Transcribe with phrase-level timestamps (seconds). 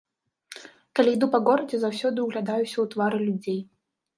[0.99, 3.63] Калі іду па горадзе, заўсёды ўглядаюся ў твары людзей.